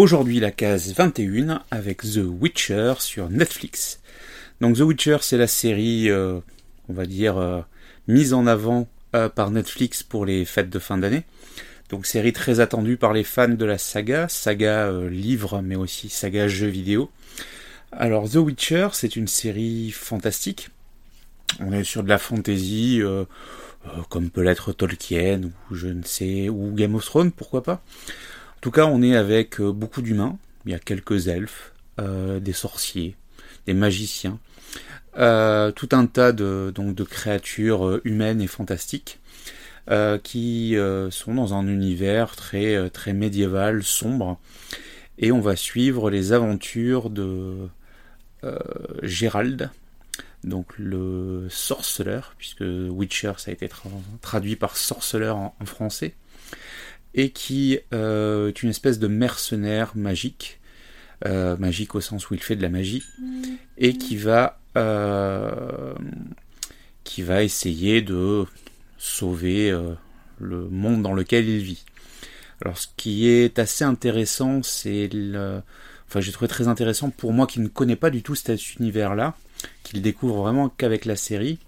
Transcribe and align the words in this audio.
Aujourd'hui 0.00 0.40
la 0.40 0.50
case 0.50 0.94
21 0.94 1.62
avec 1.70 1.98
The 1.98 2.22
Witcher 2.24 2.94
sur 3.00 3.28
Netflix. 3.28 4.00
Donc 4.62 4.78
The 4.78 4.80
Witcher 4.80 5.18
c'est 5.20 5.36
la 5.36 5.46
série, 5.46 6.08
euh, 6.08 6.40
on 6.88 6.94
va 6.94 7.04
dire, 7.04 7.36
euh, 7.36 7.60
mise 8.08 8.32
en 8.32 8.46
avant 8.46 8.88
euh, 9.14 9.28
par 9.28 9.50
Netflix 9.50 10.02
pour 10.02 10.24
les 10.24 10.46
fêtes 10.46 10.70
de 10.70 10.78
fin 10.78 10.96
d'année. 10.96 11.24
Donc 11.90 12.06
série 12.06 12.32
très 12.32 12.60
attendue 12.60 12.96
par 12.96 13.12
les 13.12 13.24
fans 13.24 13.48
de 13.50 13.64
la 13.66 13.76
saga, 13.76 14.26
saga 14.30 14.90
livre 15.10 15.60
mais 15.60 15.76
aussi 15.76 16.08
saga 16.08 16.48
jeu 16.48 16.68
vidéo. 16.68 17.10
Alors 17.92 18.26
The 18.26 18.36
Witcher 18.36 18.88
c'est 18.94 19.16
une 19.16 19.28
série 19.28 19.90
fantastique. 19.90 20.70
On 21.58 21.74
est 21.74 21.84
sur 21.84 22.02
de 22.02 22.08
la 22.08 22.16
fantasy 22.16 23.02
comme 24.08 24.30
peut 24.30 24.40
l'être 24.40 24.72
Tolkien 24.72 25.42
ou 25.42 25.74
je 25.74 25.88
ne 25.88 26.04
sais, 26.04 26.48
ou 26.48 26.72
Game 26.72 26.94
of 26.94 27.04
Thrones 27.04 27.32
pourquoi 27.32 27.62
pas. 27.62 27.82
En 28.60 28.62
tout 28.62 28.72
cas, 28.72 28.84
on 28.84 29.00
est 29.00 29.16
avec 29.16 29.58
euh, 29.58 29.72
beaucoup 29.72 30.02
d'humains. 30.02 30.36
Il 30.66 30.72
y 30.72 30.74
a 30.74 30.78
quelques 30.78 31.28
elfes, 31.28 31.72
euh, 31.98 32.40
des 32.40 32.52
sorciers, 32.52 33.16
des 33.64 33.72
magiciens, 33.72 34.38
euh, 35.16 35.72
tout 35.72 35.88
un 35.92 36.04
tas 36.04 36.32
de, 36.32 36.70
donc, 36.74 36.94
de 36.94 37.02
créatures 37.02 38.02
humaines 38.04 38.42
et 38.42 38.46
fantastiques 38.46 39.18
qui 40.22 40.76
sont 41.10 41.34
dans 41.34 41.54
un 41.54 41.66
univers 41.66 42.36
très, 42.36 42.90
très 42.90 43.12
médiéval, 43.12 43.82
sombre. 43.82 44.38
Et 45.18 45.32
on 45.32 45.40
va 45.40 45.56
suivre 45.56 46.10
les 46.10 46.32
aventures 46.32 47.10
de 47.10 47.56
Gérald, 49.02 49.70
donc 50.44 50.66
le 50.78 51.48
sorceleur, 51.50 52.34
puisque 52.38 52.62
Witcher 52.62 53.32
ça 53.38 53.50
a 53.50 53.54
été 53.54 53.68
traduit 54.20 54.54
par 54.54 54.76
sorceleur 54.76 55.36
en 55.38 55.54
français 55.64 56.14
et 57.14 57.30
qui 57.30 57.78
euh, 57.92 58.48
est 58.48 58.62
une 58.62 58.70
espèce 58.70 58.98
de 58.98 59.08
mercenaire 59.08 59.92
magique, 59.96 60.60
euh, 61.26 61.56
magique 61.56 61.94
au 61.94 62.00
sens 62.00 62.30
où 62.30 62.34
il 62.34 62.42
fait 62.42 62.56
de 62.56 62.62
la 62.62 62.68
magie, 62.68 63.02
et 63.78 63.94
qui 63.94 64.16
va, 64.16 64.60
euh, 64.76 65.94
qui 67.04 67.22
va 67.22 67.42
essayer 67.42 68.02
de 68.02 68.44
sauver 68.98 69.76
le 70.38 70.68
monde 70.68 71.02
dans 71.02 71.14
lequel 71.14 71.48
il 71.48 71.62
vit. 71.62 71.84
Alors 72.62 72.76
ce 72.76 72.88
qui 72.96 73.26
est 73.28 73.58
assez 73.58 73.84
intéressant, 73.84 74.62
c'est 74.62 75.08
le... 75.12 75.62
Enfin 76.06 76.20
j'ai 76.20 76.32
trouvé 76.32 76.48
très 76.48 76.68
intéressant 76.68 77.10
pour 77.10 77.32
moi 77.32 77.46
qui 77.46 77.60
ne 77.60 77.68
connais 77.68 77.96
pas 77.96 78.10
du 78.10 78.22
tout 78.22 78.34
cet 78.34 78.74
univers-là, 78.76 79.34
qu'il 79.82 80.02
découvre 80.02 80.42
vraiment 80.42 80.68
qu'avec 80.68 81.04
la 81.04 81.16
série, 81.16 81.58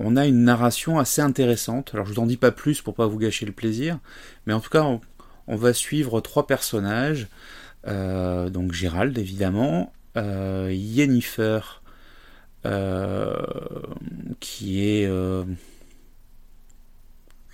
on 0.00 0.16
a 0.16 0.26
une 0.26 0.44
narration 0.44 0.98
assez 0.98 1.20
intéressante. 1.20 1.90
Alors 1.92 2.06
je 2.06 2.14
vous 2.14 2.20
en 2.20 2.26
dis 2.26 2.38
pas 2.38 2.50
plus 2.50 2.80
pour 2.80 2.94
pas 2.94 3.06
vous 3.06 3.18
gâcher 3.18 3.44
le 3.46 3.52
plaisir, 3.52 3.98
mais 4.46 4.52
en 4.52 4.60
tout 4.60 4.70
cas 4.70 4.82
on, 4.82 5.56
va 5.56 5.72
suivre 5.72 6.20
trois 6.20 6.46
personnages. 6.46 7.28
Euh, 7.86 8.48
donc 8.48 8.72
Gérald 8.72 9.16
évidemment, 9.18 9.92
euh, 10.16 10.70
Yennefer 10.72 11.60
euh, 12.66 13.36
qui 14.40 14.80
est 14.80 15.10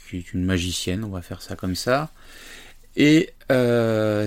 qui 0.09 0.19
est 0.19 0.33
une 0.33 0.45
magicienne, 0.45 1.03
on 1.03 1.11
va 1.11 1.23
faire 1.23 1.43
ça 1.43 1.57
comme 1.57 1.75
ça, 1.75 2.11
et 2.95 3.35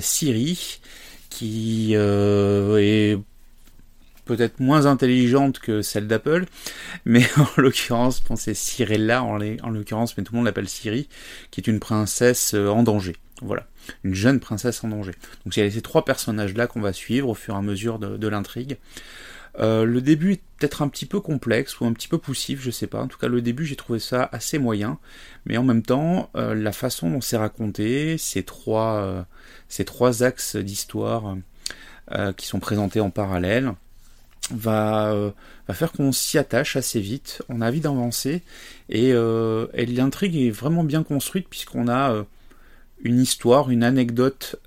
Siri 0.01 0.81
qui 1.29 1.93
est 1.93 3.17
peut-être 4.29 4.59
moins 4.59 4.85
intelligente 4.85 5.57
que 5.57 5.81
celle 5.81 6.07
d'Apple, 6.07 6.45
mais 7.03 7.23
en 7.37 7.47
l'occurrence, 7.57 8.23
bon, 8.23 8.35
c'est 8.35 8.53
Cyrella 8.53 9.23
en, 9.23 9.41
en 9.41 9.69
l'occurrence, 9.71 10.15
mais 10.15 10.23
tout 10.23 10.33
le 10.33 10.37
monde 10.37 10.45
l'appelle 10.45 10.69
Siri, 10.69 11.09
qui 11.49 11.61
est 11.61 11.67
une 11.67 11.79
princesse 11.79 12.53
euh, 12.53 12.67
en 12.67 12.83
danger. 12.83 13.15
Voilà, 13.41 13.65
une 14.03 14.13
jeune 14.13 14.39
princesse 14.39 14.83
en 14.83 14.89
danger. 14.89 15.13
Donc 15.45 15.57
a 15.57 15.71
ces 15.71 15.81
trois 15.81 16.05
personnages-là 16.05 16.67
qu'on 16.67 16.81
va 16.81 16.93
suivre 16.93 17.29
au 17.29 17.33
fur 17.33 17.55
et 17.55 17.57
à 17.57 17.61
mesure 17.61 17.97
de, 17.97 18.27
l'intrigue. 18.27 18.77
Euh, 19.57 19.83
le 19.83 20.01
début 20.01 20.33
est 20.33 20.41
peut-être 20.57 20.83
un 20.83 20.89
petit 20.89 21.07
peu 21.07 21.21
complexe 21.21 21.79
ou 21.79 21.85
un 21.85 21.93
petit 21.93 22.07
peu 22.07 22.19
poussif, 22.19 22.61
je 22.61 22.69
sais 22.69 22.85
pas. 22.85 23.01
En 23.01 23.07
tout 23.07 23.17
cas, 23.17 23.29
le 23.29 23.41
début, 23.41 23.65
j'ai 23.65 23.77
trouvé 23.77 23.97
ça 23.97 24.29
assez 24.31 24.59
moyen. 24.59 24.99
Mais 25.45 25.57
en 25.57 25.63
même 25.63 25.81
temps, 25.81 26.29
euh, 26.35 26.53
la 26.53 26.71
façon 26.71 27.09
dont 27.09 27.21
c'est 27.21 27.37
raconté, 27.37 28.17
ces 28.19 28.43
trois 28.43 29.25
axes 30.21 30.55
d'histoire 30.55 31.35
qui 32.37 32.47
sont 32.47 32.59
présentés 32.59 32.99
en 32.99 33.11
parallèle, 33.11 33.73
va, 34.51 35.11
euh, 35.11 35.31
va 35.67 35.73
faire 35.73 35.91
qu'on 35.91 36.11
s'y 36.11 36.37
attache 36.37 36.75
assez 36.75 36.99
vite, 36.99 37.41
on 37.49 37.61
a 37.61 37.67
envie 37.67 37.79
d'avancer, 37.81 38.41
et, 38.89 39.11
euh, 39.13 39.67
l'intrigue 39.73 40.35
est 40.35 40.51
vraiment 40.51 40.83
bien 40.83 41.03
construite 41.03 41.47
puisqu'on 41.49 41.87
a 41.87 42.11
euh, 42.11 42.23
une 43.01 43.19
histoire, 43.19 43.69
une 43.69 43.83
anecdote 43.83 44.57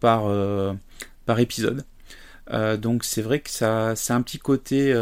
par, 0.00 0.32
par 1.26 1.38
épisode. 1.38 1.84
donc 2.78 3.04
c'est 3.04 3.20
vrai 3.20 3.40
que 3.40 3.50
ça, 3.50 3.94
c'est 3.94 4.14
un 4.14 4.22
petit 4.22 4.38
côté 4.38 4.94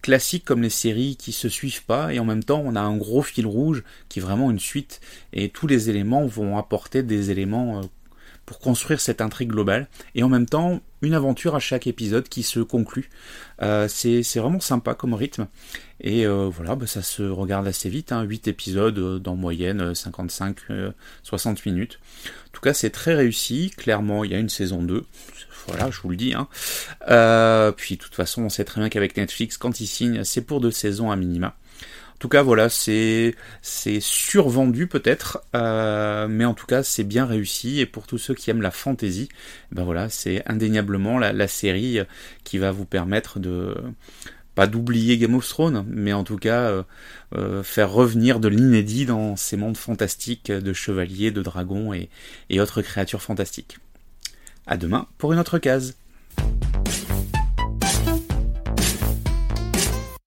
classique 0.00 0.44
comme 0.44 0.62
les 0.62 0.70
séries 0.70 1.16
qui 1.16 1.32
se 1.32 1.48
suivent 1.48 1.84
pas. 1.84 2.14
Et 2.14 2.20
en 2.20 2.24
même 2.24 2.44
temps 2.44 2.62
on 2.64 2.76
a 2.76 2.80
un 2.80 2.96
gros 2.96 3.22
fil 3.22 3.46
rouge 3.48 3.82
qui 4.08 4.20
est 4.20 4.22
vraiment 4.22 4.52
une 4.52 4.60
suite. 4.60 5.00
Et 5.32 5.48
tous 5.48 5.66
les 5.66 5.90
éléments 5.90 6.24
vont 6.24 6.56
apporter 6.56 7.02
des 7.02 7.32
éléments 7.32 7.80
pour 8.46 8.58
construire 8.58 9.00
cette 9.00 9.20
intrigue 9.20 9.48
globale 9.48 9.88
et 10.14 10.22
en 10.22 10.28
même 10.28 10.46
temps 10.46 10.80
une 11.02 11.14
aventure 11.14 11.54
à 11.54 11.60
chaque 11.60 11.86
épisode 11.86 12.28
qui 12.28 12.42
se 12.42 12.60
conclut. 12.60 13.10
Euh, 13.62 13.88
c'est 13.88 14.22
vraiment 14.36 14.60
sympa 14.60 14.94
comme 14.94 15.14
rythme 15.14 15.46
et 16.00 16.26
euh, 16.26 16.48
voilà, 16.52 16.74
bah, 16.74 16.86
ça 16.86 17.02
se 17.02 17.22
regarde 17.22 17.66
assez 17.66 17.88
vite, 17.88 18.12
hein, 18.12 18.22
8 18.22 18.48
épisodes 18.48 18.98
euh, 18.98 19.18
dans 19.18 19.36
moyenne 19.36 19.92
55-60 19.92 20.92
minutes. 21.66 22.00
En 22.26 22.52
tout 22.52 22.60
cas 22.60 22.74
c'est 22.74 22.90
très 22.90 23.14
réussi, 23.14 23.70
clairement 23.76 24.24
il 24.24 24.32
y 24.32 24.34
a 24.34 24.38
une 24.38 24.48
saison 24.48 24.82
2, 24.82 25.04
voilà 25.68 25.90
je 25.90 26.00
vous 26.00 26.08
le 26.10 26.16
dis. 26.16 26.34
Hein. 26.34 26.48
puis 27.76 27.96
de 27.96 28.00
toute 28.00 28.14
façon 28.14 28.42
on 28.42 28.48
sait 28.48 28.64
très 28.64 28.80
bien 28.80 28.88
qu'avec 28.88 29.16
Netflix 29.16 29.56
quand 29.56 29.80
ils 29.80 29.86
signent 29.86 30.24
c'est 30.24 30.42
pour 30.42 30.60
deux 30.60 30.70
saisons 30.70 31.10
à 31.10 31.16
minima. 31.16 31.56
En 32.24 32.26
tout 32.26 32.30
cas, 32.30 32.42
voilà, 32.42 32.70
c'est 32.70 33.34
survendu 34.00 34.86
peut-être, 34.86 35.42
euh, 35.54 36.26
mais 36.26 36.46
en 36.46 36.54
tout 36.54 36.64
cas, 36.64 36.82
c'est 36.82 37.04
bien 37.04 37.26
réussi. 37.26 37.80
Et 37.80 37.84
pour 37.84 38.06
tous 38.06 38.16
ceux 38.16 38.32
qui 38.32 38.48
aiment 38.48 38.62
la 38.62 38.70
fantasy, 38.70 39.28
ben 39.72 39.84
voilà, 39.84 40.08
c'est 40.08 40.42
indéniablement 40.50 41.18
la, 41.18 41.48
série 41.48 41.98
qui 42.42 42.56
va 42.56 42.70
vous 42.70 42.86
permettre 42.86 43.40
de 43.40 43.74
pas 44.54 44.66
d'oublier 44.66 45.18
Game 45.18 45.34
of 45.34 45.46
Thrones, 45.46 45.84
mais 45.86 46.14
en 46.14 46.24
tout 46.24 46.38
cas 46.38 46.62
euh, 46.70 46.82
euh, 47.34 47.62
faire 47.62 47.92
revenir 47.92 48.40
de 48.40 48.48
l'inédit 48.48 49.04
dans 49.04 49.36
ces 49.36 49.58
mondes 49.58 49.76
fantastiques 49.76 50.50
de 50.50 50.72
chevaliers, 50.72 51.30
de 51.30 51.42
dragons 51.42 51.92
et, 51.92 52.08
et 52.48 52.58
autres 52.58 52.80
créatures 52.80 53.20
fantastiques. 53.20 53.76
À 54.66 54.78
demain 54.78 55.08
pour 55.18 55.34
une 55.34 55.38
autre 55.38 55.58
case. 55.58 55.94